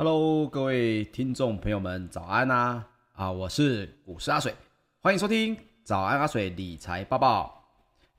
[0.00, 2.86] Hello，各位听众朋友们，早安啊！
[3.14, 4.54] 啊，我是股市阿水，
[5.00, 7.64] 欢迎收听早安阿水理财报报。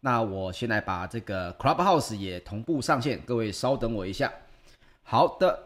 [0.02, 4.30] 那我先来把这个 Clubhouse 也同步上线，各位稍等我一下。
[5.04, 5.58] 好的，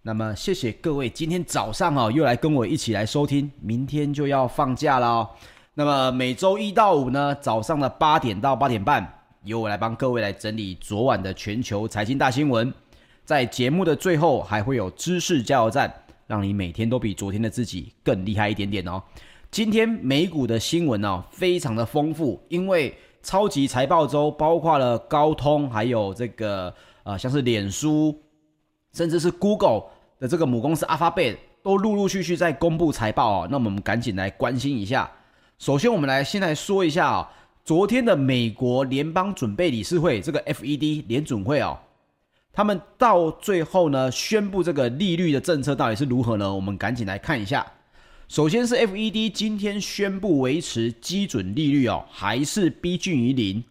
[0.00, 5.30] 那么谢谢各位今天早上哦，又来跟我一起来收听，明天就要放假了哦。
[5.74, 9.06] 那么每周一到五呢，早上的八点到八点半，
[9.42, 12.72] 由我来帮各位来整理昨晚的全球财经大新闻。
[13.24, 15.92] 在节目的最后，还会有知识加油站，
[16.26, 19.02] 让你每天都比昨天的自己更厉害一点点哦。
[19.50, 28.14] 今天美股的新闻哦，非常的丰富，因为超级财报周包括了高通，还有这个呃，像是脸书，
[28.92, 29.84] 甚至是 Google
[30.18, 33.48] 的这个母公司 Alphabet 都陆陆续续在公布财报哦。
[33.50, 35.10] 那我们赶紧来关心一下。
[35.58, 37.28] 首先，我们来先来说一下哦，
[37.64, 41.78] 昨天的美国联邦准备理事会这个 FED 联准会哦。
[42.54, 46.54] 他们到最后呢，宣布这个利率的政策到底是如何呢？
[46.54, 47.66] 我们赶紧来看一下。
[48.28, 53.62] 首先是 FED 今天宣布维持基准利率哦，还是逼近于零，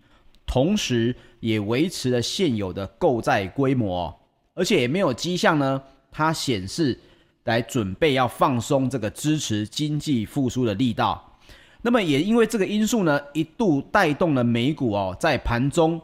[0.46, 4.16] 同时也维持了现有的购债规模哦，
[4.54, 5.82] 而且也没有迹象呢，
[6.12, 7.00] 它显示
[7.46, 11.40] 来准备要放松这个支持经济复苏的力道。
[11.82, 16.00] 那么也因为这个因素呢，一度带动了美股哦，在盘中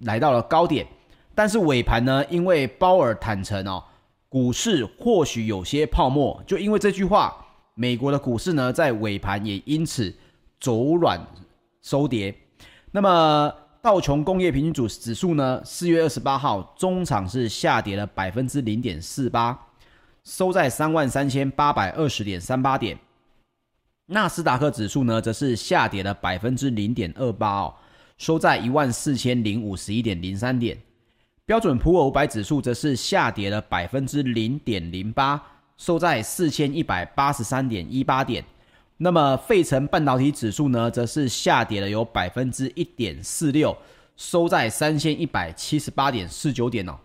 [0.00, 0.84] 来到了高点。
[1.34, 3.82] 但是尾盘呢，因为鲍尔坦承哦，
[4.28, 7.34] 股市或许有些泡沫，就因为这句话，
[7.74, 10.14] 美国的股市呢在尾盘也因此
[10.60, 11.20] 走软
[11.82, 12.34] 收跌。
[12.92, 13.52] 那么
[13.82, 19.58] 道琼工业平均指数呢，四月二十八号中场是下跌了百分之零点四八，
[20.22, 22.96] 收在三万三千八百二十点三八点。
[24.06, 27.74] 纳斯达克指数呢，则是下跌了百分之零点二八哦，
[28.18, 30.78] 收在一万四千零五十一点零三点。
[31.46, 35.38] 标准普尔五百指数则是下跌了百分之零点零八，
[35.76, 38.42] 收在四千一百八十三点一八点。
[38.96, 43.76] 那么费城半导体指数呢，则是下跌了有百分之一点四六，
[44.16, 46.96] 收在三千一百七十八点四九点哦。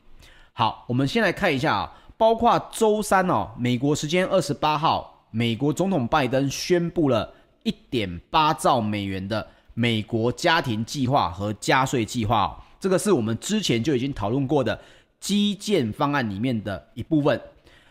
[0.54, 7.34] 好，我们先来看一下啊，包括周三哦，美国时间二十八号，美国总统拜登宣布了
[7.64, 12.56] 一点八兆美元的美国家庭计划和加税计划哦。
[12.80, 14.80] 这个是我们之前就已经讨论过的
[15.20, 17.40] 基建方案里面的一部分。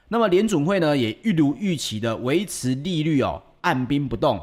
[0.08, 4.40] 那么联准会呢，也一如预期的维持利率哦，按兵不动。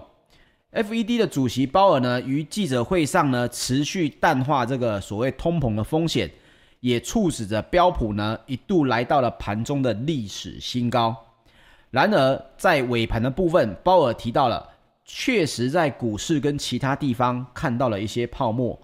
[0.72, 6.30] FED 的主席鲍尔呢，于记者会上呢，持续淡化这个所谓通膨的风险，
[6.82, 11.16] 也促使着标普呢一度来到了盘中的历史新高。
[11.90, 14.70] 然而在尾盘的部分，鲍尔提到了，
[15.06, 18.78] 确实在股市跟其他地方看到了一些泡沫。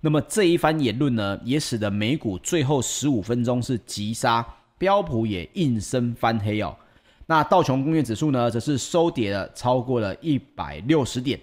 [0.00, 4.46] 那么这一番言论呢，也使得美股最后十五分钟是急杀，
[4.78, 6.76] 标普也应声翻黑哦。
[7.26, 11.38] 那道琼工业指数呢，则是收跌了超过了一百六十点。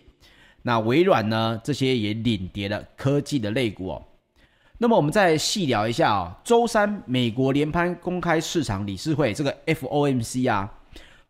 [0.61, 4.01] 那微软呢，这些也领跌了科技的类股哦。
[4.77, 10.73] 那么我们再细聊一下啊、哦，周三美国联邦公开市场理事会这个 FOMC 啊，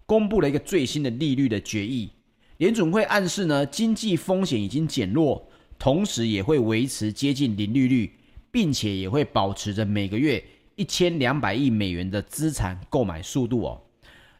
[0.05, 2.11] 公布了一个最新的利率的决议，
[2.57, 5.49] 联准会暗示呢，经济风险已经减弱。
[5.77, 8.13] 同时也会维持接近零利率，
[8.51, 10.43] 并且也会保持着每个月
[10.75, 13.81] 一千两百亿美元的资产购买速度哦。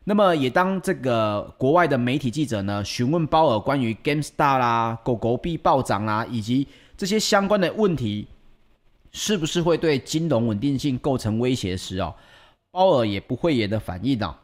[0.06, 8.28] 那么也当这个国外的媒体记者呢询问鲍尔关于 Gamestar 啦、狗狗币暴涨啦以及这些相关的问题，
[9.12, 12.14] 是不是会对金融稳定性构成威胁时哦，
[12.72, 14.36] 鲍尔也不讳言的反应哦，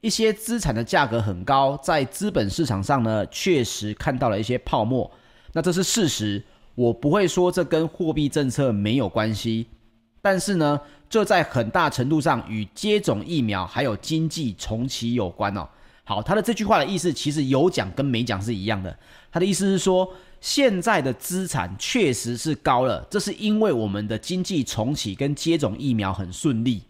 [0.00, 5.10] 一些资产的价格很高，在资本市场上呢确实看到了一些泡沫。
[5.52, 6.42] 那这是事实，
[6.74, 9.66] 我不会说这跟货币政策没有关系，
[10.20, 10.80] 但是呢，
[11.10, 15.68] 这在很大程度上与接种疫苗还有经济重启有关哦。
[16.04, 18.98] 好，他的这句话的意思其实有讲跟没讲是一样的。
[19.30, 26.82] 他的意思是说，现在的资产确实是高了，这是因为我们的经济重启跟接种疫苗很顺利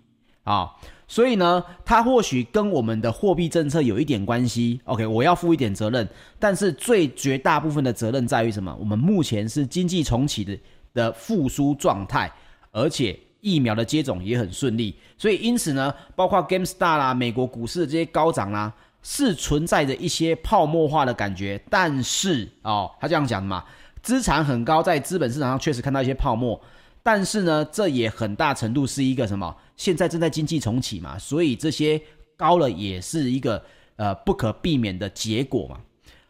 [0.45, 0.71] 啊。
[1.12, 4.81] 所以呢，它或许跟我们的货币政策有一点关系。
[4.85, 8.75] OK，我要负一点责任，但是最绝大部分的责任在于什么？
[8.81, 10.59] 我们目前是经济重启的
[10.95, 12.33] 的复苏状态，
[12.71, 14.97] 而且疫苗的接种也很顺利。
[15.19, 21.61] 所以因此呢，包括 Gamestar 啦、美国股市的这些高涨啦，是存在着一些泡沫化的感觉。
[21.69, 23.62] 但是哦，他这样讲的嘛，
[24.02, 26.59] 资产很高，在资本市场上确实看到一些泡沫。
[27.03, 29.55] 但是呢，这也很大程度是一个什么？
[29.77, 32.01] 现在正在经济重启嘛，所以这些
[32.37, 33.63] 高了也是一个
[33.97, 35.81] 呃不可避免的结果嘛。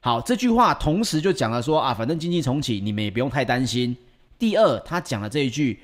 [0.01, 3.97] 好，这句话同时就讲了说啊，反正经济重启，你们也不用太担心。
[4.39, 5.81] 第二，他讲了这一句，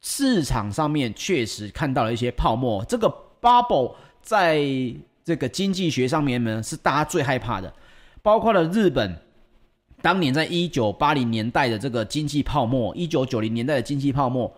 [0.00, 3.08] 市场上面确实看到了一些泡沫，这个
[3.40, 4.60] bubble 在
[5.24, 7.72] 这个经济学上面呢，是大家最害怕的，
[8.22, 9.16] 包括了日本
[10.02, 14.50] 当年在一九八零年代的这个经济泡沫，一九九零年代的经济泡沫，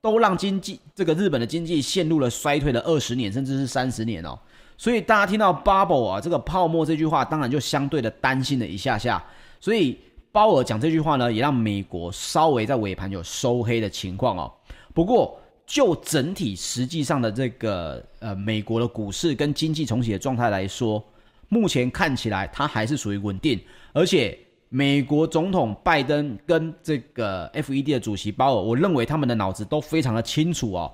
[0.00, 4.38] 都让经济这个日本的经济陷入了衰退的二十年，甚至是三十年哦。
[4.76, 9.22] 所以大家听到 bubble 啊这个泡沫这句话，当然就相对的担心了一下下。
[9.60, 9.98] 所以
[10.32, 14.52] 鲍尔讲这句话呢，也让美国稍微在尾盘有收黑的情况哦。
[14.94, 21.04] 不过就整体实际上的这个呃美国的股市跟经济重启的状态来说，
[21.48, 23.60] 目前看起来它还是属于稳定，
[23.92, 24.38] 而且。
[24.70, 30.92] 美国总统拜登跟这个 FED 的主席鲍尔，我认为他们的脑子都非常的清楚哦。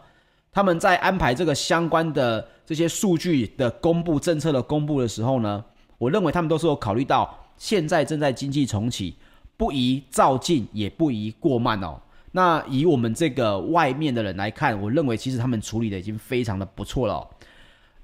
[0.52, 5.64] 他们在安排这个相关的这些数据的公布、政策的公布的时候呢，
[5.98, 9.16] 我认为他们都是有考虑到现在正在经济重启，
[9.56, 12.00] 不宜照进，也不宜过慢哦。
[12.30, 17.28] 那以我们这个外面的人来看，我认为其实他们处理的已经非常的不错了哦。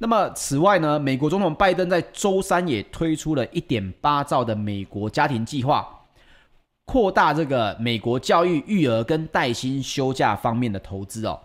[0.02, 5.86] 那么，此外呢，美国总统拜登在周三也推出了一点八兆的美国家庭计划，
[6.86, 11.38] 扩大这个美国教育、育儿跟带薪休假方面的投资哦。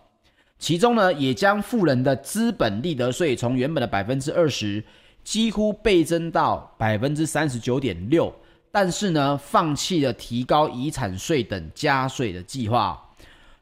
[0.57, 4.81] 其中呢，也将富人的资本利得税从原本的百分之二十
[5.21, 8.33] 几乎倍增到百分之三十九点六，
[8.71, 13.13] 但是呢，放弃了提高遗产税等加税的计划。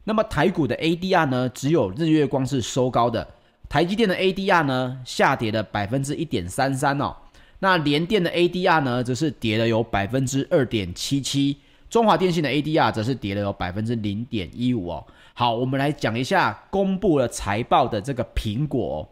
[0.04, 3.28] 那么，台股的 ADR 呢，只有日月光是收高的。
[3.74, 7.16] 台积电的 ADR 呢，下跌了百分之一点三三哦，
[7.58, 11.58] 那联电的 ADR 呢，则是跌了有百分之二点七七，
[11.90, 15.04] 中华电信的 ADR 则是跌了有百分之零点一五哦。
[15.34, 19.10] 好，我们来讲一下公布了财报的这个苹果哦，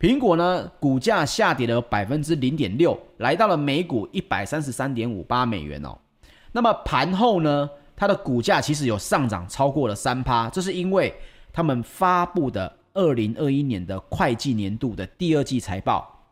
[0.00, 5.96] 苹果呢，股价下跌了百分之零点六，来到了每股一百三十三点五八美元哦。
[6.50, 11.14] 那么盘后呢，它的股价其实有上涨超过了三趴，这是因为
[11.52, 12.78] 他们发布的。
[12.94, 16.26] 二零二一年的会计年度的第二季财报，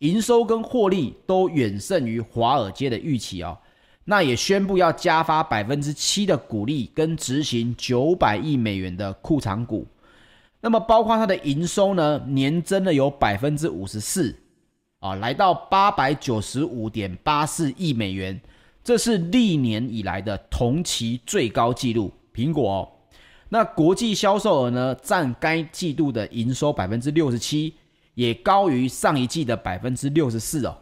[0.00, 3.56] 营收跟获利都远胜于华尔街的预期哦。
[4.04, 9.86] 那也宣布要加发百分之七的股利，跟执行九百亿美元的库藏股。
[10.60, 14.36] 那么包括它的营收呢，年增了有百分之五十四
[14.98, 18.38] 啊，来到八百九十五点八四亿美元，
[18.84, 22.12] 这是历年以来的同期最高纪录。
[22.34, 22.98] 苹果。
[23.52, 27.74] 那国际销售额呢，占该季度的营收百分之六十七，
[28.14, 30.74] 也高于上一季的百分之六十四哦。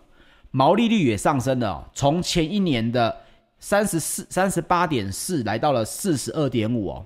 [0.52, 3.22] 毛利率也上升了哦，从前一年的
[3.58, 7.04] 三十四、三十八点四来到了四十二点五哦。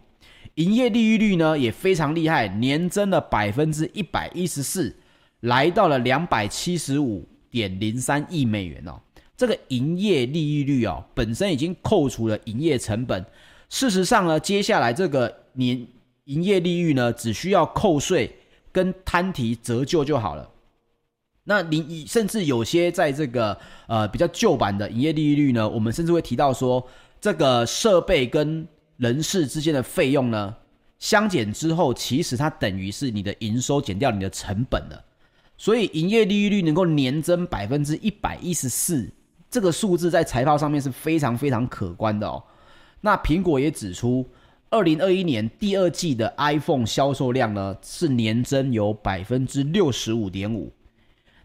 [0.56, 4.94] 营业利润率呢也非常厉害，年增了百分之一百一十四，
[5.40, 9.00] 来到了两百七十五点零三亿美元哦。
[9.34, 13.24] 这个营业利益率哦，本身已经扣除了营业成本。
[13.70, 15.86] 事实上呢，接下来这个年
[16.24, 18.36] 营业利率呢，只需要扣税
[18.70, 20.50] 跟摊提折旧就好了。
[21.44, 26.86] 那你甚至有些在这个呃比较旧版的营业利率呢，我们甚至会提到说，
[27.20, 30.54] 这个设备跟人事之间的费用呢，
[30.98, 35.04] 相减之后，其实它等于是你的营收减掉你的成本了。
[35.58, 39.08] 所以营业利率能够年增百分之一百一十四，
[39.50, 42.42] 这个数字在财报上面是非常非常可观的哦。
[43.02, 44.26] 那苹果也指出，
[44.74, 50.72] 二零二一年第二季的 iPhone 销售量呢，是年增有百分之六十五点五。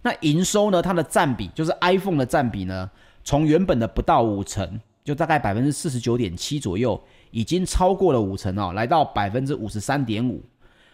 [0.01, 2.89] 那营收呢，它的占比就是 iPhone 的占比呢，
[3.23, 10.43] 从原本的不到五成，就大概百分之四十九点七左右，已经超过了五成哦，来到百分之五十三点五。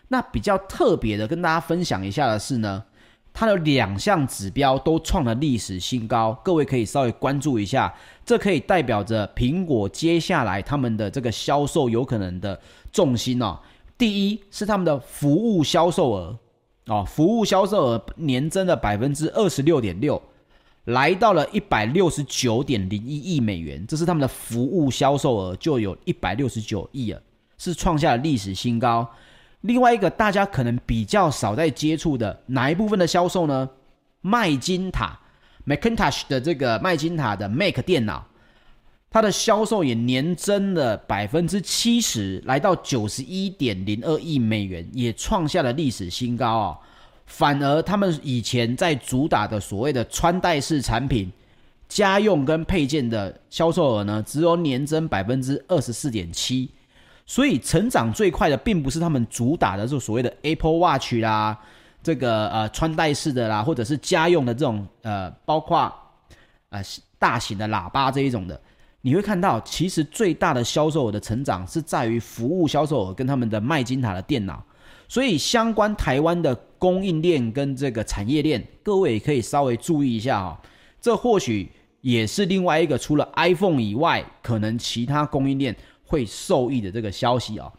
[0.10, 2.84] 那比较特别的跟大家分享一下的是呢。
[3.38, 7.94] 它的两项指标都创了历史新高，各位可以稍微关注一下，
[8.25, 12.58] 这可以代表着苹果接下来他们的这个销售有可能的
[12.94, 13.60] 重心哦。
[13.98, 16.39] 第一是他们的服务销售额
[16.86, 20.22] 哦，服务销售额年增了百分之二十六点六，
[20.86, 27.22] 来到了一百六十九点零一亿美元，这是他们的服务销售额就有一百六十九亿了，
[27.58, 29.06] 是创下了历史新高。
[29.65, 33.67] 另外一个大家可能比较少在接触的哪一部分的销售呢？
[34.22, 35.19] 麦金塔
[35.65, 38.25] Macintosh 的这个麦金塔的 Mac 电脑，
[39.10, 46.77] 它的销售也年增了百分之七十，来到九十一点零二亿美元，也创下了历史新高哦。
[47.25, 51.31] 反而他们以前在主打的所谓的穿戴式产品、
[51.89, 56.69] 家用跟配件的销售额呢，只有年增百分之二十四点七。
[57.25, 61.58] 所以成长最快的并不是他们主打的这所谓的 Apple Watch 啦，
[62.03, 65.91] 这个呃穿戴式的啦，或者是家用的这种呃，包括
[66.70, 66.82] 呃
[67.17, 68.62] 大型的喇叭这一种的，
[69.01, 74.63] 你会看到其实最大的销售额的成长是在于服务销售额跟他们的麦金塔的电脑。
[75.08, 80.58] 所以相关台湾的供应链跟这个产业链，各位可以稍微注意一下哦。
[81.00, 85.75] 这或许也是另外一个除了 iPhone 以外，可能其他供应链
[86.15, 87.69] 会受益的这个消息啊。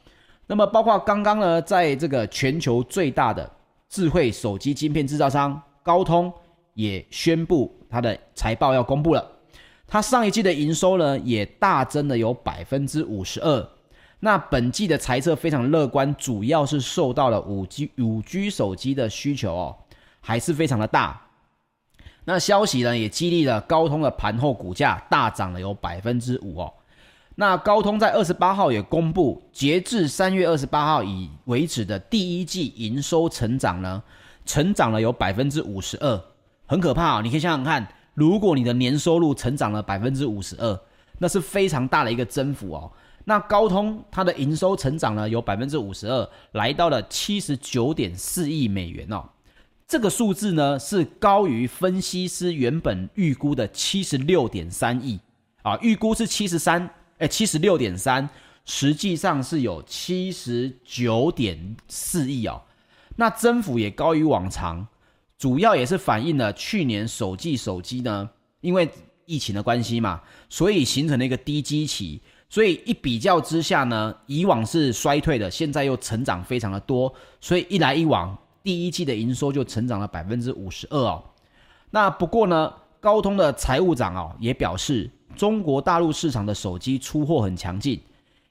[0.46, 3.50] 那么包括刚刚呢，在这个全球最大的
[3.88, 6.30] 智慧手机晶片制造商高通
[6.74, 9.26] 也宣布它的财报要公布了，
[9.86, 13.68] 它上一季的营收呢也大增了有百分之五十二。
[14.20, 19.76] 那本季的财测非常乐观，主要是受到了五 G 五 G 手机的需求哦，
[20.20, 21.22] 还是非常的大。
[22.24, 26.72] 那消息呢也激励了高通的盘后股价大涨了有百分之五哦。
[27.38, 34.02] 那高通在二十八号也公布，截至三月二十八号以为止的第一季营收成长呢，
[34.46, 36.18] 成长了有百分之五十二，
[36.66, 37.22] 很可怕哦。
[37.22, 40.80] 你可以想想看，如果你的年收入成长了百分之五十二，
[41.18, 42.90] 那是非常大的一个增幅哦。
[43.26, 49.22] 那高通它的营收成长呢，有百分之五十二，来到了七十九点四亿美元哦。
[49.86, 55.20] 这个数字呢是高于分析师原本预估的七十六点三亿
[55.62, 56.88] 啊，预估是七十三，
[57.18, 58.28] 哎，七十六点三，
[58.64, 62.62] 实际上是有七十九点四亿哦。
[63.16, 64.86] 那增幅也高于往常，
[65.38, 68.28] 主要也是反映了去年首季手机呢，
[68.60, 68.90] 因为
[69.24, 70.20] 疫情的关系嘛，
[70.50, 72.20] 所以形成了一个低基期。
[72.48, 81.24] 所以一比较之下呢，以往是衰退的，现在又成长非常的多，所以一来一往，第一季的营收就成长了百分之五十二哦。
[81.90, 88.00] 那不过呢，高通的财务长哦也表示，中国大陆市场的手机出货很强劲，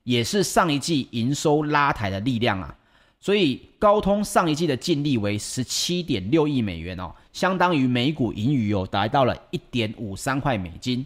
[0.03, 2.75] 也是上一季营收拉抬的力量啊。
[3.19, 11.05] 所以高通上一季的净利为十七点六亿美元哦，相当于每股盈余哦达到了一点五三块美金。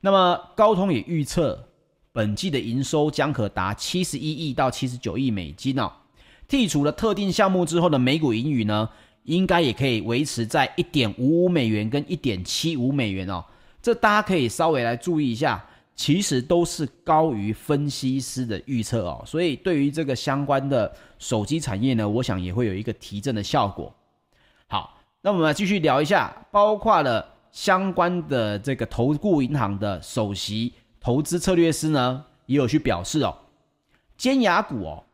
[0.00, 1.68] 那么高通也预测。
[2.12, 5.90] 本季的营收将可达七十一亿到七十九亿美金哦，
[6.48, 8.88] 剔除了特定项目之后的每股盈余呢，
[9.24, 13.44] 应该也可以维持在一点五五美元跟一点七五美元哦。
[13.84, 15.62] 这大家可以稍微来注意一下，
[15.94, 19.22] 其实都是高于分析师的预测哦。
[19.26, 23.94] 所以对于这个相关的手机产业呢，我想也会有一个提振的效果。
[24.68, 30.72] 好，那我们来继续聊一下，包括了相关的这个投顾银行的首席。
[30.98, 33.36] 投资策略师呢也有去表示哦，
[34.16, 35.04] 尖牙股哦，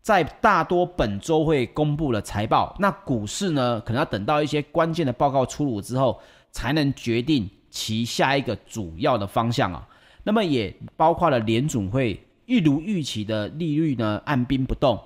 [0.00, 6.18] 在大多本周会公布了财报，那股市呢可能要等到一些关键的报告出炉之后，
[6.50, 9.88] 才能决定其下一个主要的方向啊。
[10.22, 14.96] 那么也包括了联总会一如预期的利率呢按兵不动。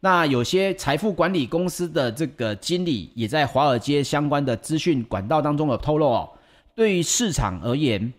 [0.00, 6.28] 那有些财富管理公司的这个经理也在华尔街相关的资讯管道当中有透露哦，
[6.74, 8.12] 对于市场而言。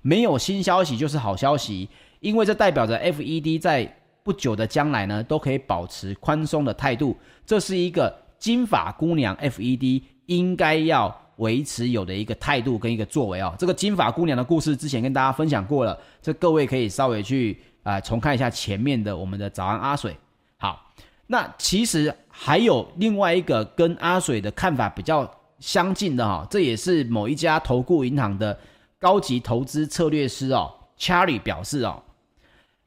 [0.00, 1.88] 没有新消息就是好消息，
[2.20, 13.52] 因为这代表着 FED 在不久的将来呢都可以保持宽松的态度，这是一个金发姑娘 FED 应该要维持有的一个态度跟一个作为哦。
[13.58, 20.16] 这个金发姑娘的故事之前跟大家分享过了，这各位可以稍微去啊、重看一下前面的我们的早安阿水。
[20.58, 20.92] 好，
[21.26, 28.56] 那其实还有另外一个跟阿水的看法比较相近的哈、哦，这也是某一家投顾银行的。
[29.00, 32.02] 高级投资策略师哦，Charlie 表示哦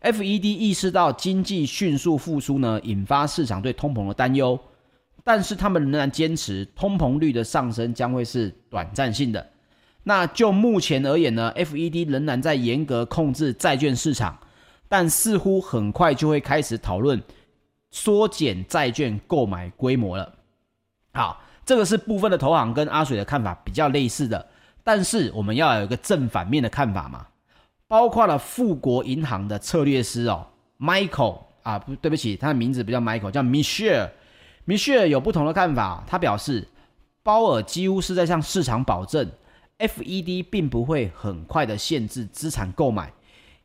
[0.02, 4.60] ，FED 意识到经济迅速复苏呢，引发市场对通膨的担忧，
[5.24, 9.46] 但是他们仍然坚持通膨率的上升将会是短暂性的。
[10.04, 14.36] 那就目前而言呢，FED 仍然在严格控制债券市场，
[14.90, 17.22] 但似乎很快就会开始讨论
[17.92, 20.34] 缩减债券购买规模了。
[21.14, 24.44] 好，这个是部分的投行跟阿水的看法比较类似的。
[24.84, 27.28] 但是我们要有一个正反面的看法嘛，
[27.88, 30.48] 包括了富国银行的策略师哦
[30.80, 34.10] ，Michael 啊，不对不起，他的名字不叫 Michael，叫 Michelle。
[34.72, 36.66] Michelle 有不同的看法，他表示，
[37.24, 39.30] 鲍尔几乎是在向市场保证
[39.80, 43.12] ，FED 并不会很快的限制资产购买，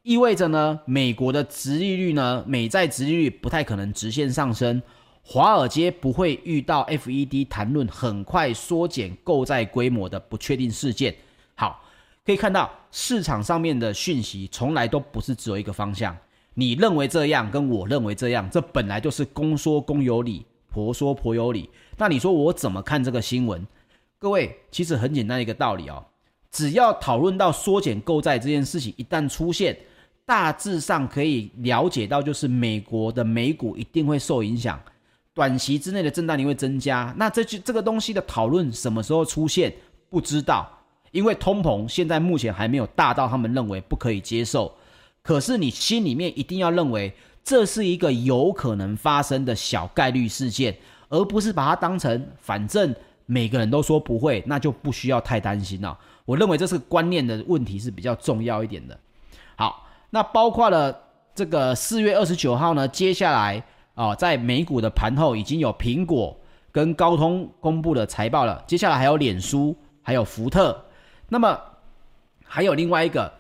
[0.03, 4.83] 意味着呢，美国的殖利率呢，美债殖利率不太可能直线上升。
[5.23, 11.15] 华尔街不会遇到 FED 谈论很快缩减购债规模的不确定事件。
[11.55, 11.85] 好，
[12.25, 16.17] 可以看到市场上面的讯息从来都不是只有一个方向。
[16.55, 20.45] 你认为这样，跟我认为这样，这本来就是公说公有理，
[20.85, 21.71] 婆说婆有理。
[21.97, 23.67] 那你说我怎么看这个新闻？
[24.19, 26.05] 各位，其实很简单一个道理哦，
[26.51, 29.75] 只要讨论到缩减购债这件事情一旦出现，
[30.27, 34.79] 大致上可以了解到，就是美国的美股一定会受影响。
[35.33, 39.73] 短期之内的震荡你会增加，那这句这个东西的讨论什么时候出现
[40.11, 40.71] 不知道，
[41.11, 44.71] 因为通膨现在目前还没有大到他们认为不可以接受。
[45.23, 47.13] 可是你心里面一定要认为
[47.47, 50.77] 这是一个有可能发生的小概率事件，
[51.09, 52.93] 而不是把它当成反正
[53.25, 55.97] 每个人都说不会，那就不需要太担心了。
[56.25, 58.99] 我认为这是观念的问题是比较重要一点的。
[59.55, 61.05] 好，那包括了
[61.37, 63.63] 这个四月二十九号呢，接下来
[63.95, 66.37] 啊、在美股的盘后已经有苹果
[66.73, 70.85] 跟高通公布了财报了，接下来还有脸书，还有福特，
[71.29, 71.57] 那么
[72.45, 73.33] 还有另外一个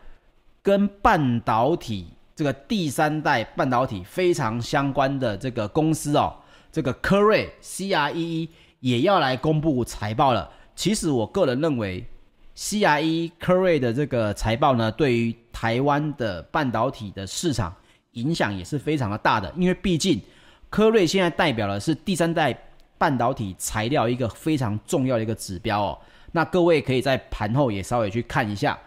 [0.63, 2.07] 跟半导体。
[2.37, 6.37] 这个第三代半导体非常相关的这个公司哦，
[6.71, 8.47] 这个科瑞 CREE
[8.81, 10.51] 也要来公布财报了。
[10.75, 12.07] 其实我个人认为
[12.55, 17.75] ，CREE 科瑞的这个财报呢，对于台湾的半导体的市场
[18.13, 19.51] 影响也是非常的大的。
[19.57, 20.21] 因为毕竟
[20.69, 22.55] 科瑞现在代表的是第三代
[22.99, 25.99] 半导体材料一个非常重要的一个指标哦。
[26.33, 28.79] 那各位可以在盘后也稍微去看一下。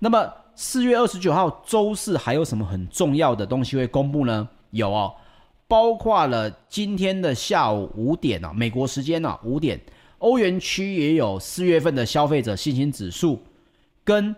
[0.00, 0.28] 那么。
[0.60, 4.48] 四月二十九号周四还有什么很重要的东西会公布呢？
[4.72, 5.14] 有哦，
[5.68, 9.80] 包括了今天的下午五点哦，美国时间哦，五点，
[10.18, 13.40] 欧元区也有四月份的消费者信心指数，
[14.02, 14.34] 跟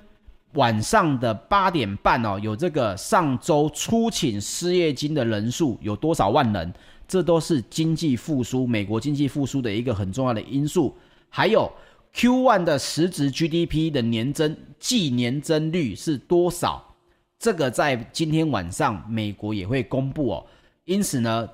[0.52, 6.70] 晚上的八点半哦，有这个上周初请失业金的人数有多少万人，
[7.08, 10.94] 这都是经济复苏，美国经济复苏的一个很重要的因素，
[11.30, 11.72] 还有。
[12.14, 16.94] Q1 的实质 GDP 的年增季年增率是多少？
[17.38, 20.46] 这个在今天晚上美国也会公布哦。
[20.84, 21.48] 因此呢，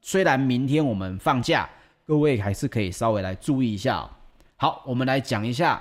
[0.00, 1.68] 虽然明天我们放假，
[2.06, 4.10] 各位还是可以稍微来注意一下哦。
[4.56, 5.80] 好，我们来讲一下。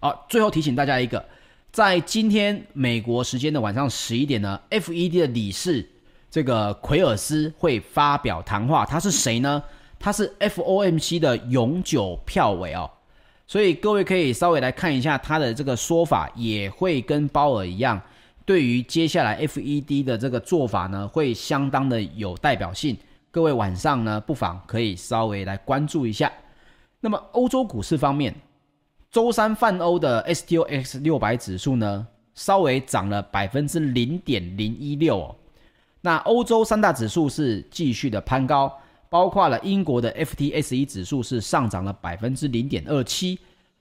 [0.00, 1.24] 好，最后提醒大家一个，
[1.70, 5.88] 在今天美国时间的晚上十一点呢，FED 的理事
[6.30, 8.84] 这个奎尔斯会发表谈话。
[8.84, 9.62] 他是谁呢？
[9.98, 12.90] 他是 FOMC 的永久票委哦。
[13.46, 18.00] 所以各位可以稍微来看一下他的这个说法，也会跟鲍尔一样，
[18.46, 22.96] 对于接下来 FED 的这个做法呢，会相当的有代表性。
[23.30, 26.32] 各位晚上呢，不妨可以稍微来关注一下。
[27.00, 28.34] 那么欧洲股市方面，
[29.10, 35.36] 周三泛欧的 STOXX 六百指数呢，稍微涨了百分之零点零一六哦。
[36.00, 38.72] 那欧洲三大指数是继续的攀高。
[39.14, 43.38] 包括了英国的 FTSE 指数是上涨了百分之零点二七，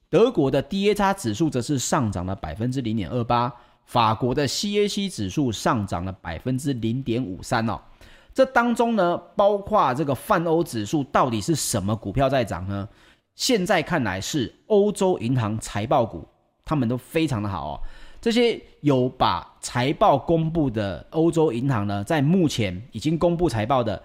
[0.08, 3.52] 德国的 DAX 指数则是上涨了百分之零点二八，
[3.88, 7.82] 法国的 CAC 指数上涨了百分之零点五三哦。
[8.32, 12.88] 这当中呢，包括这个泛欧指数到底是什么股票在涨呢？
[13.34, 16.24] 现在看来是欧洲银行财报股，
[16.63, 17.82] 他们都非常的好哦。
[18.22, 24.00] 这些有把财报公布的欧洲银行呢，在目前已经公布财报的。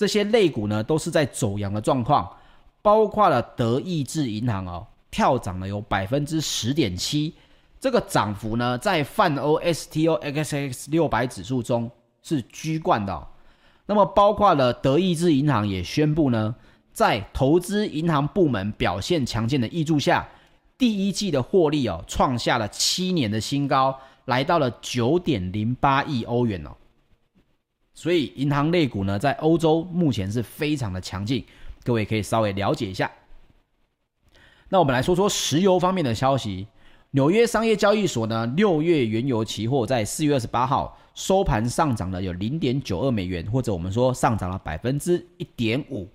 [0.00, 2.26] 这些类股呢，都是在走阳的状况，
[2.80, 7.34] 包括了德意志银行哦，跳涨了有百分之十点七，
[7.78, 11.90] 这个涨幅呢，在泛欧 STOXX 六百指数中
[12.22, 13.28] 是居冠的哦。
[13.84, 16.54] 那么，包括了德意志银行也宣布呢，
[16.94, 20.26] 在投资银行部门表现强劲的挹注下，
[20.78, 26.70] 第一季的获利哦，创下了七年的新高，来到了九点零八亿欧元哦。
[27.92, 31.44] 所以银行类股呢，在欧洲目前是非常的强劲，
[31.84, 33.10] 各位可以稍微了解一下。
[34.68, 36.66] 那我们来说说石油方面的消息。
[37.12, 46.06] 纽约商业交易所呢，六月原油期货在四月二十八号收盘上涨了有零点九二美元，或者我们说上涨了百分之一点五，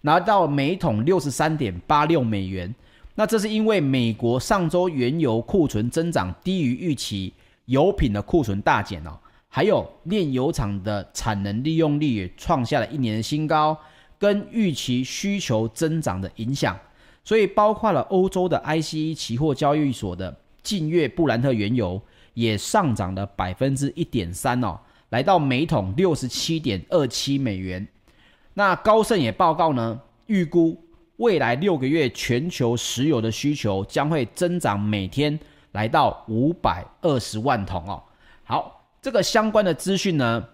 [0.00, 2.74] 拿到每桶六十三点八六美元。
[3.14, 7.34] 那这是因为美国上周原油库存增长低于预期，
[7.66, 9.18] 油品的库存大减哦。
[9.50, 13.76] 还有炼油厂的产能利用率也创下了一年的新高，
[14.18, 16.78] 跟预期需求增长的影响，
[17.24, 22.00] 所以包括了欧洲的 ICE 期货交易所的近月布兰特原油
[22.34, 27.88] 也上涨了百分之一点三哦，来到每桶六十七点二七美元。
[28.52, 30.78] 那高盛也报告呢，预估
[31.16, 35.40] 未来六个月全球石油的需求将会增长每天
[35.72, 38.02] 来到五百二十万桶哦。
[38.44, 38.77] 好。
[39.00, 40.44] 这个相关的资讯呢，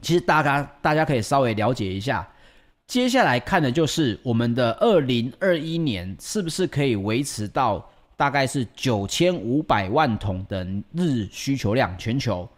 [0.00, 2.28] 其实大家大家可以稍微了解一下。
[2.86, 7.86] 接下来看的就是我们的二零二一年是不是可以维持到
[8.16, 12.48] 大概是九千五百万桶的日需求量全球。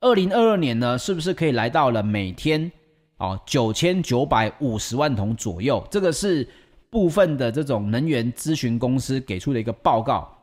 [0.00, 2.70] 二零二二年呢，是不是可以来到了每天
[3.18, 5.86] 哦九千九百五十万桶左右？
[5.88, 6.46] 这个是
[6.90, 10.36] 部分的这种能源咨询公司给出的一个报告。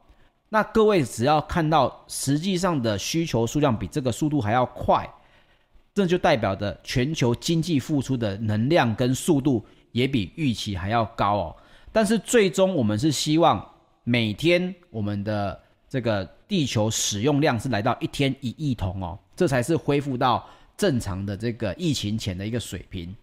[0.49, 5.07] 那各位只要看到实际上的需求数量比这个速度还要快，
[5.93, 11.55] 这就代表着全球经济付出的能量跟速度也比预期还要高哦。
[11.91, 13.63] 但是最终我们是希望
[14.03, 20.43] 每天我们的这个地球使用量是来到一天一亿桶哦，这才是恢复到
[20.75, 23.15] 正常的这个疫情前的一个水平。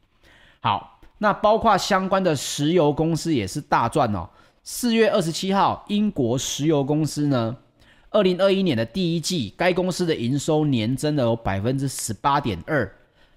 [0.61, 4.29] 好，那包括相关的石油公司也是大赚哦。
[4.69, 7.57] 四月二十七号，英国石油公司呢，
[8.11, 12.93] 二零二一年的第一季，该公司的营收年增了有百分之十八点二，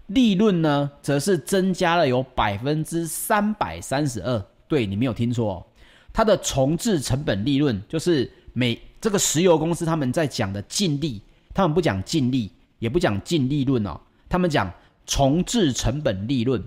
[0.07, 4.43] 利润呢，则是增加了有百分之三百三十二。
[4.67, 5.65] 对，你没有听错哦，
[6.11, 11.21] 它的重置成本利润就是每这个石油公司他们在讲的净利，
[11.53, 14.73] 他们不讲净利，也不讲净利润哦，他们讲
[15.05, 16.63] 重置成本利润，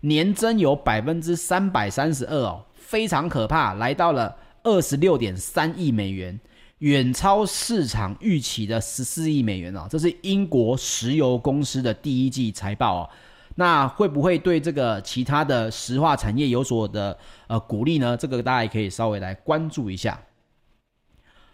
[0.00, 2.64] 年增有百分之三百三十二哦。
[2.88, 6.40] 非常可怕，来到了二十六点三亿美元，
[6.78, 9.86] 远超市场预期的十四亿美元哦。
[9.90, 13.10] 这是英国石油公司的第一季财报哦。
[13.56, 18.16] 那会不会对这个其他的石化产业有所的呃鼓励呢？
[18.16, 20.18] 这个大家也可以稍微来关注一下。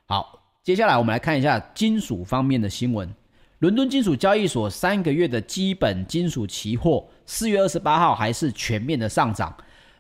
[0.07, 3.13] 好，接下来我们来看一下金属方面的新闻。
[3.59, 9.53] 伦敦金属交易所三个月的基本金属期货，四月二十八号还是全面的上涨。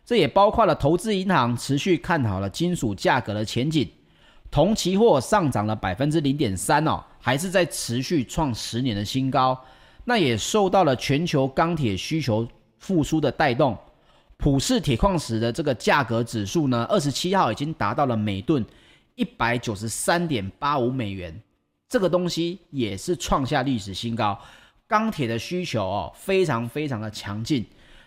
[0.04, 3.88] 这也包括了投资银行持续看好了金属价格的前景，
[4.50, 9.58] 铜期货上涨了百分之零点三哦，还是在持续创十年的新高。
[10.04, 12.46] 那也受到了全球钢铁需求
[12.78, 13.74] 复苏的带动，
[14.36, 18.62] 普世铁矿石的这个价格指数呢，二十七号已经达到了每吨
[19.14, 21.34] 一百九十三点八五美元，
[21.88, 24.38] 这个东西也是创下历史新高。
[24.86, 27.64] 钢铁的需求哦，非常非常的强劲。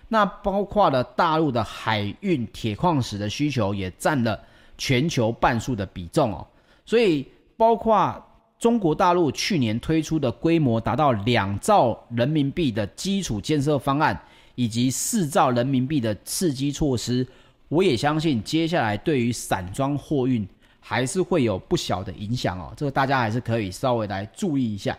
[0.10, 4.40] 那包括了大陆的海运铁矿石的需求也占了
[4.78, 6.48] 全球半数的比重哦，
[6.86, 8.24] 所以包括
[8.58, 14.20] 中国大陆去年推出的规模达到两兆人民币的基础建设方案，
[14.56, 17.28] 以及四兆人民币的刺激措施，
[17.68, 20.48] 我也相信接下来对于散装货运
[20.80, 24.98] 还是会有不小的影响哦，这个大家还是可以稍微来注意一下。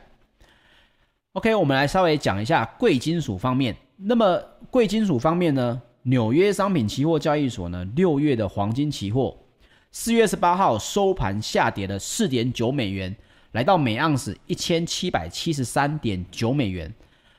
[1.33, 3.75] OK，我们来稍微讲一下贵金属方面。
[4.01, 9.37] 那么贵金属方面呢，纽约商品期货交易所呢，六月的黄金期货，
[9.91, 13.17] 四月十八号收盘下跌了四点九美元，
[13.51, 16.95] 来到每盎司一千七百七十三点九美元。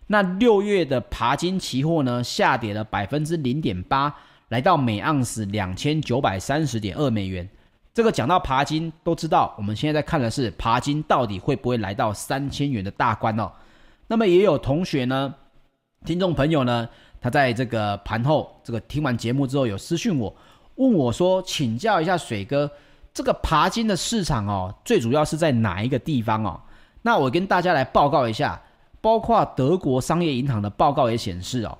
[0.08, 4.14] 那六月的爬金期货呢，下跌了百分之零点八，
[4.50, 7.48] 来到每盎司两千九百三十点二美元。
[7.94, 13.50] 这个讲到爬金，都知道我们现在在看的是爬金到底会不会来到三千元的大关哦。
[14.08, 15.34] 那么也有同学呢。
[16.06, 16.88] 听众朋友呢，
[17.20, 20.34] 他在这个盘后，这个听完节目之后有私讯我，
[20.76, 22.72] 问我说：“请教一下水哥，
[23.14, 26.60] 这个鈀金的市场哦，最主要是在哪一个地方哦？”
[27.04, 28.62] 那我跟大家来报告一下，
[29.02, 31.78] 包括德国商业银行的报告也显示哦，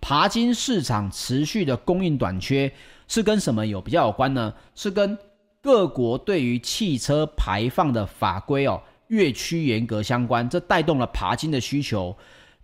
[0.00, 2.72] 鈀金市场持续的供应短缺
[3.06, 4.52] 是跟什么有比较有关呢？
[4.74, 5.16] 是跟
[5.60, 12.16] 各国对于汽车排放的法规哦越趋严格相关，这带动了鈀金的需求。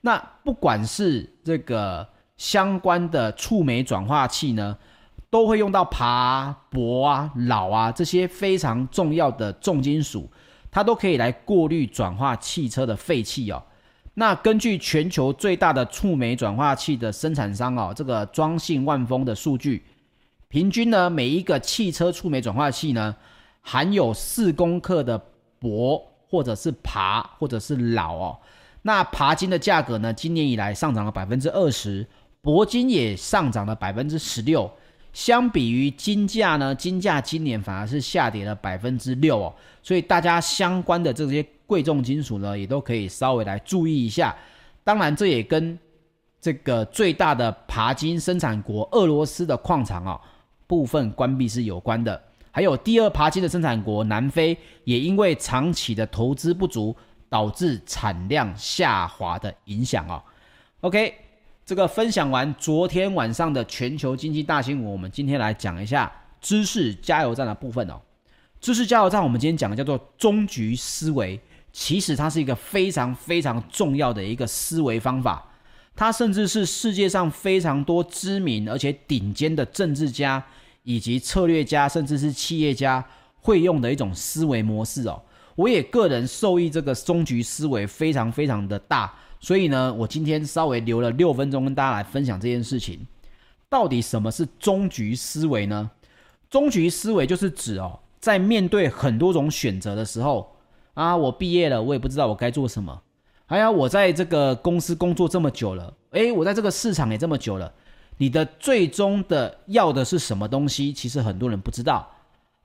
[0.06, 4.76] 那不管是这个相关的触媒转化器呢，
[5.30, 10.30] 都会用到鈀、铂啊、老啊这些非常重要的重金属，
[10.70, 13.62] 它都可以来过滤转化汽车的废气哦。
[14.12, 19.86] 那根据全球最大的触媒转化器的生产商哦，这个庄信万丰的数据，
[20.48, 23.16] 平均呢每一个汽车触媒转化器呢，
[23.62, 25.18] 含有四公克的
[25.62, 28.38] 铂或者是爬或者是老哦。
[28.86, 30.12] 那鈀金的价格呢？
[30.12, 32.06] 今年以来上涨了百分之二十，
[32.42, 34.70] 铂金也上涨了百分之十六。
[35.14, 39.54] 相比于金价呢，金价今年反而是下跌了百分之六哦。
[39.82, 44.36] 所以大家相关的这些贵重金属呢，也都可以稍微来注意一下。
[44.82, 45.78] 当然，这也跟
[46.38, 50.20] 这个最大的爬金生产国俄罗斯的矿场啊
[50.66, 52.22] 部分关闭是有关的。
[52.50, 56.94] 还有第二爬金的生产国南非，也因为长期的投资不足。
[57.34, 60.22] 导致产量下滑的影响哦。
[60.82, 61.12] OK，
[61.66, 68.00] 这个分享完昨天晚上的全球经济大新闻，我们今天来讲一下知识加油站的部分哦。
[68.60, 71.40] 知识加油站，我们今天讲的叫做终局思维，
[71.72, 75.44] 其实它是一个非常非常重要的一个思维方法，
[75.96, 80.40] 它甚至是世界上非常多知名而且顶尖的政治家
[80.84, 83.04] 以及策略家，甚至是企业家
[83.40, 85.20] 会用的一种思维模式哦。
[85.56, 93.06] 我也个人受益这个终局思维非常非常的大，所以呢，我今天稍微留了六分钟跟大家来分享这件事情。
[93.68, 95.90] 到底什么是终局思维呢？
[96.48, 100.56] 终局思维就是指哦，在面对很多种选择的时候
[100.94, 103.02] 啊，我毕业了，我也不知道我该做什么。
[103.46, 107.72] 哎呀，我在这个公司工作这么久了，诶，我在这个市场也这么久了，
[108.16, 110.92] 你的最终的要的是什么东西？
[110.92, 112.08] 其实很多人不知道，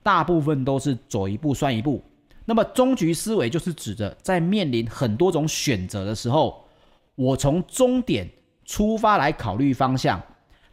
[0.01, 2.03] 大部分都是走一步算一步。
[2.49, 6.65] 那么终局思维就是指着在面临很多种选择的时候，
[7.13, 8.27] 我从终点
[8.65, 10.19] 出发来考虑方向，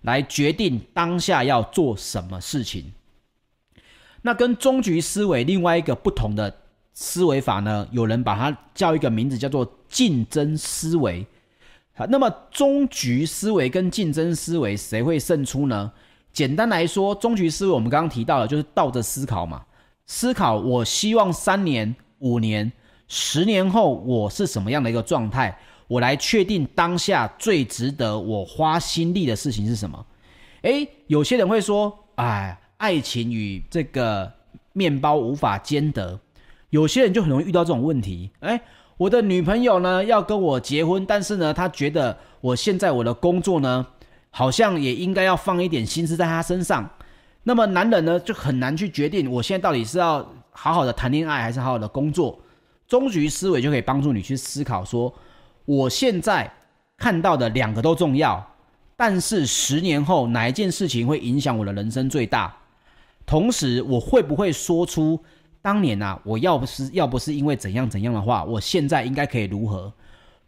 [0.01, 2.95] 来决定当下要做什么事情。
[4.23, 6.63] 那跟终局思维另外一个不同的
[6.95, 11.27] 思维法呢，有人把它叫一个名字，叫做竞争思维。
[11.93, 15.93] 好，那么终局思维跟竞争思维谁会胜出呢？
[16.33, 19.63] 简单来说，终局思维我们刚刚提到的，就是倒着思考嘛，
[20.07, 22.73] 思考我希望三年、五年、
[23.09, 30.07] 十年后我是什么样的一个状态，我来确定当下最值得我花心力的事情是什么。
[30.63, 32.59] 诶，有些人会说，哎。
[32.79, 34.31] 爱情与这个
[34.75, 36.21] 面包无法兼得，
[36.69, 38.31] 有些人就很容易遇到这种问题。
[38.41, 38.61] 诶，
[38.99, 43.87] 我的女朋友呢要跟我结婚，但是呢，她觉得我现在我的工作呢，
[44.29, 46.87] 好像也应该要放一点心思在她身上。
[47.49, 52.37] 那么男人呢就很难去决定，我现在到底是要好好的谈恋爱，还是好好的工作。
[52.89, 55.15] 终局思维就可以帮助你去思考说，
[55.65, 56.53] 我现在
[56.97, 58.45] 看到的两个都重要，
[58.97, 62.53] 但是十年后哪一件事情会影响我的人生最大？
[63.25, 65.21] 同时，我会不会说出
[65.63, 69.93] 当年啊，我要不是要不是因为怎样怎样的话，我现在应该可以如何？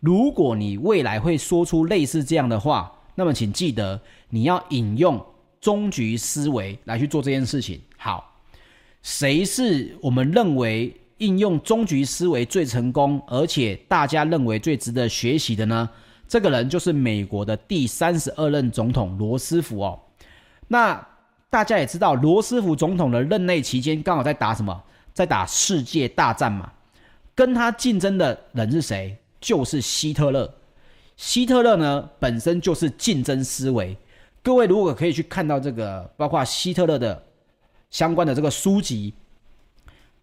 [0.00, 5.24] 如果你未来会说出类似这样的话，那么请记得你要引用
[5.60, 7.80] 终局思维来去做这件事情。
[7.96, 8.40] 好，
[9.02, 15.88] 谁是我们认为应用终局思维最成功，而且大家认为最值得学习的呢？
[16.26, 20.00] 这个人就是美国的第三十二任总统罗斯福哦。
[20.68, 21.06] 那。
[21.50, 24.82] 大家也知道，罗斯福总统的任内期间刚好在打什么？
[25.14, 26.70] 在打世界大战嘛。
[27.34, 29.16] 跟他竞争的人是谁？
[29.40, 30.54] 就是希特勒。
[31.16, 33.96] 希特勒呢，本身就是竞争思维。
[34.48, 37.22] 各位如果可以去看到这个，包括希特勒的
[37.90, 39.12] 相关的这个书籍，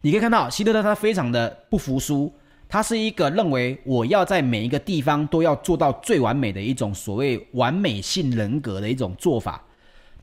[0.01, 2.33] 你可以看到希特勒他非常的不服输，
[2.67, 9.63] 他是一个认为我要在每一个地方都要做到最完美的一种所谓完美性人格的一种做法。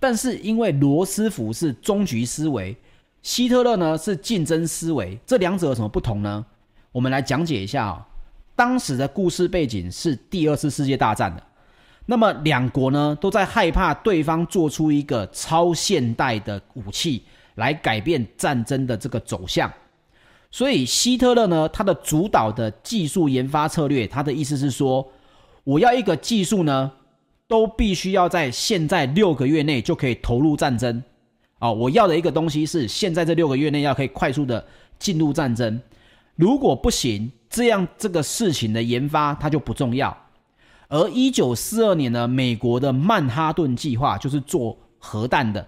[0.00, 2.76] 但是因为罗斯福是终局思维，
[3.22, 6.44] 希特勒呢是竞争思维，这两者有什么不同呢？
[6.90, 8.02] 我们来讲解一下哦。
[8.56, 11.42] 当时的故事背景是第二次世界大战的，
[12.12, 17.22] 那么两国呢都在害怕对方做出一个超现代的武器
[17.54, 19.72] 来改变战争的这个走向，
[20.50, 25.10] 所以希特勒呢他的主导的技术研发策略，他的意思是说，
[25.64, 26.92] 我要一个技术呢。
[27.48, 31.02] 都必须要在现在六个月内就可以投入战争，
[31.58, 34.64] 哦，我要的一个东西是现在这六个月内要可以快速的
[34.98, 35.78] 进入战争。
[36.34, 40.16] 如果不行，这样这个事情的研发它就不重要。
[40.92, 45.66] 而一九四二年呢，美国的曼哈顿计划就是做核弹的。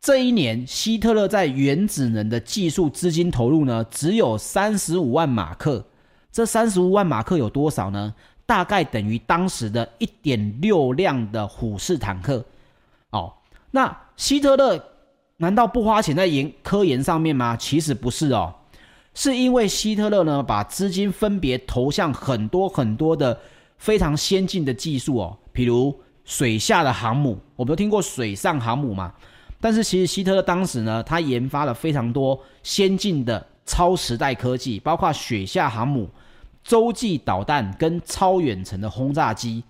[0.00, 5.84] 这一年，希特勒在原子能的技术资金投入呢，只有三十五万马克。
[6.32, 8.14] 这三十五万马克有多少呢？
[8.46, 12.42] 大概等于当时的一点六辆的虎式坦克，
[13.10, 13.30] 哦，
[13.70, 14.82] 那希特勒
[15.36, 17.54] 难道不花钱在研科研上面吗？
[17.54, 18.54] 其实不是哦，
[19.12, 23.38] 是因为希特勒呢把资金分别投向很多很多的
[23.80, 29.12] 非常先进的技术哦，比如水下的航母，我们都听过水上航母嘛，
[29.58, 36.08] 但是其实希特勒当时呢，他研发了非常多先进的超时代科技，包括水下航母。
[36.62, 39.64] 洲际导弹跟超远程的轰炸机，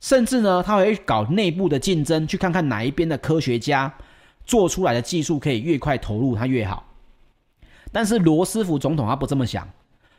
[0.00, 3.90] 甚至呢，他会搞内部的竞争，去看看哪一边的科学家
[4.44, 6.84] 做出来的技术可以越快投入，他越好。
[7.92, 9.66] 但是罗斯福总统他不这么想，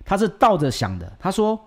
[0.05, 1.11] 他是倒着想的。
[1.19, 1.59] 他说，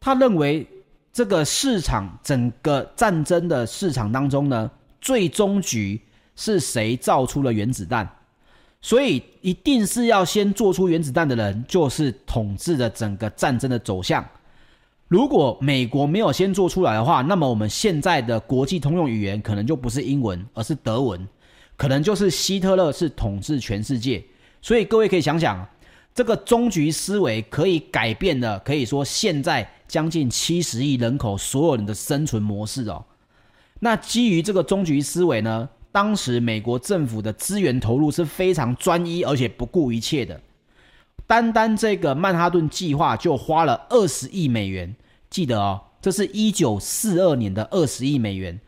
[0.00, 0.66] 他认为
[1.14, 4.68] 这个市场整个战争的市场当中呢，
[5.00, 6.00] 最终局
[6.34, 8.06] 是谁造出了原子弹？
[8.82, 14.22] 所以，一定是要先做出原子弹的人，就是统治的整个战争的走向。
[15.06, 21.24] 如果美国没有先做出来的话，那么我们现在的国际通用语言可能就不是英文，而是德文，
[21.76, 24.20] 可能就是希特勒是统治全世界。
[24.60, 25.64] 所以各位可以想想，
[26.12, 33.04] 这个终局思维可以改变的，可以说现在将近七十亿人口所有人的生存模式哦。
[33.78, 35.68] 那基于这个终局思维呢？
[35.92, 40.40] 当时美国政府的资源投入是非常专一，而且不顾一切的。
[41.28, 44.96] 单单这个曼哈顿计划就花了二十亿美元。
[45.30, 48.58] 记得哦，这是一九四二年的二十亿美元。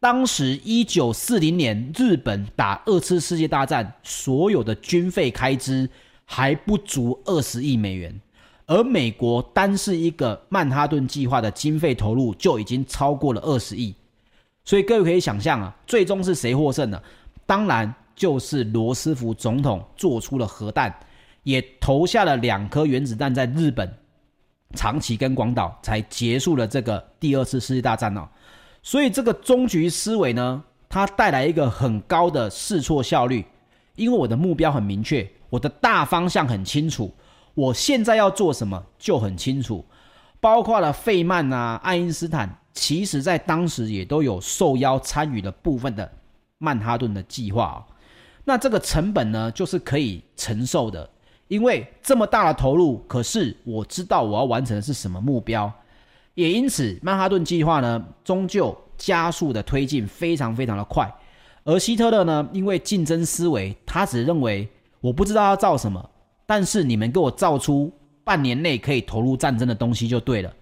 [0.00, 5.88] 当时一九四零年日本打二次世界大战，所有的军费开支
[6.24, 8.20] 还不足二十亿美元，
[8.66, 13.94] 而美国单是一个曼哈顿计划的经费投入就已经超过了二十亿。
[14.64, 17.00] 所以各位可以想象啊，最终是谁获胜呢？
[17.44, 20.94] 当然就是罗斯福总统做出了核弹，
[21.42, 23.92] 也投下了两颗原子弹在日本。
[24.74, 28.26] 长崎跟广岛才结束了这个第二次世界大战哦。
[28.82, 33.44] 所以这个终局思维呢，它带来一个很高的试错效率，
[33.96, 37.12] 因为我的目标很明确，我的大方向很清楚，
[37.54, 39.84] 我现在要做什么就很清楚。
[40.40, 46.12] 包括了费曼啊、爱因斯坦，其实在当时也都有受邀参与了部分的
[46.58, 47.78] 曼哈顿的计划哦。
[48.44, 51.08] 那这个成本呢，就是可以承受的，
[51.48, 55.72] 因为这么大的投入，可是我知道我要完成的是什么目标。
[56.34, 61.10] 也因此，曼哈顿计划呢，终究加速的推进非常非常的快。
[61.62, 64.68] 而希特勒呢，因为竞争思维，他只认为
[65.00, 66.10] 我不知道要造什么，
[66.46, 67.92] 但是你们给我造出
[68.22, 70.54] 半年内可以投入战争的东西就对了。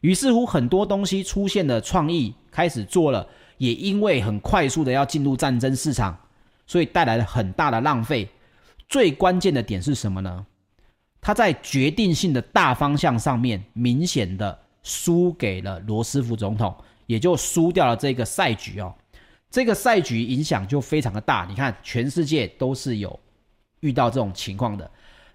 [0.00, 3.26] 于是乎，很多东西出现了创意，开始做了，
[3.56, 6.18] 也因为很快速的要进入战争市场，
[6.66, 8.28] 所以带来了很大的浪费。
[8.88, 10.46] 最关键的点是什么呢？
[11.20, 14.58] 他在决定性的大方向上面，明显的。
[14.84, 16.74] 输给了罗斯福总统，
[17.04, 18.94] 也就输掉了这个赛局哦。
[19.50, 21.44] 这个赛局影响就非常的大。
[21.46, 23.20] 你看，全世界都是有
[23.80, 24.90] 遇到这种情况的。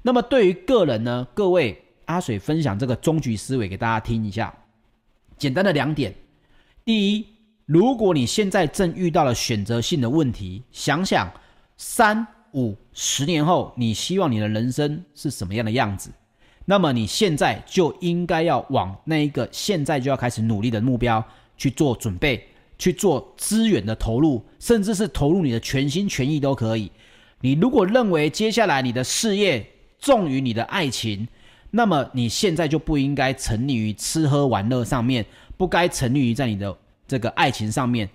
[0.06, 4.54] 那么对于个人呢，各位阿水分享这个终局思维给大家听一下。
[5.38, 6.14] 简单的两点：
[6.84, 7.26] 第一，
[7.66, 11.32] 如果你现在正遇到了选择性的问题，想想
[11.78, 16.12] 三五十年后，你希望你的人生是什么样的样子？
[16.66, 21.26] 那么你现在就应该要往那一个现在就要开始努力的目标
[21.56, 22.46] 去做准备，
[22.78, 26.92] 去做资源的投入，甚至是投入你的全心全意都可以。
[27.40, 29.66] 你如果认为接下来你的事业
[30.04, 31.26] 重于你的爱情，
[31.72, 35.26] 那么你现在就不应该沉溺于吃喝玩乐上面，
[35.56, 36.76] 不该沉溺于在你的
[37.08, 38.10] 这个爱情上面。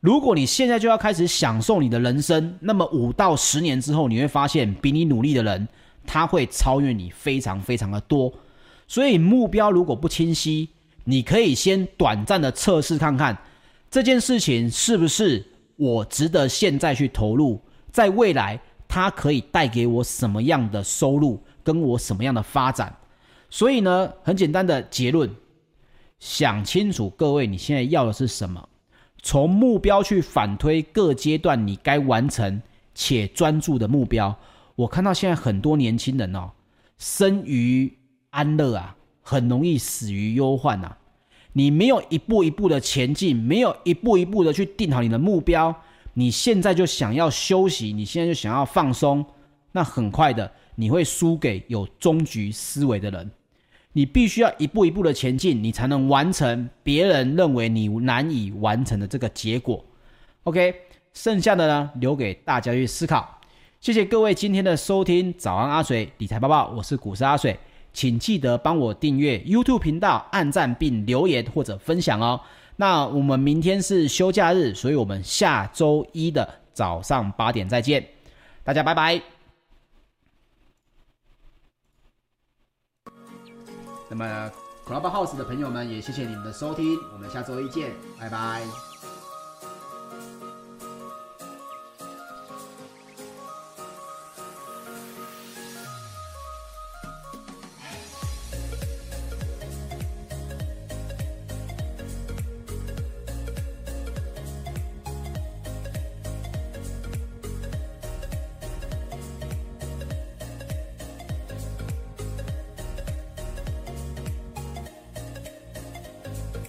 [0.00, 5.66] 如果你现在就要开始享受你的人生，那么五到十年之后，你会发现比你努力的人。
[6.06, 8.32] 他会超越你非常非常的多，
[8.88, 10.70] 所以目标如果不清晰，
[11.04, 13.36] 你可以先短暂的测试看看
[13.90, 17.60] 这件事情是不是我值得现在去投入，
[17.92, 18.58] 在未来
[18.92, 22.92] 它可以带给我什么样的收入，跟我什么样的发展。
[23.48, 25.30] 所以呢，很简单的结论，
[26.18, 28.68] 想清楚各位你现在要的是什么，
[29.22, 32.60] 从目标去反推各阶段你该完成
[32.92, 34.36] 且专注的目标。
[34.74, 36.50] 我看到现在很多年轻人哦，
[36.98, 37.96] 生于
[38.30, 40.96] 安乐啊，很容易死于忧患呐。
[41.52, 45.82] 你没有一步一步的前进，没有一步一步的去定好你的目标，
[46.14, 49.24] 你现在就想要休息，你现在就想要放松，
[49.72, 53.30] 那很快的你会输给有终局思维的人。
[53.92, 59.84] 你必须要一步一步的前进，你才能完成别人认为你难以完成的这个结果。
[60.44, 60.74] OK，
[61.12, 63.40] 剩下的呢，留给大家去思考。
[63.80, 67.58] 谢谢各位今天的收听，早安阿水理财报报，我是股市阿水，
[67.92, 72.40] 请记得帮我订阅 YouTube 频道，按赞并留言或者分享哦。
[72.80, 78.02] 那我们明天是休假日，所以我们下周一的早上八点再见，
[78.64, 79.20] 大家拜拜。
[84.08, 84.50] 那么
[84.86, 88.89] Clubhouse 的朋友们也谢谢你们的收听，我们下周一见，拜拜。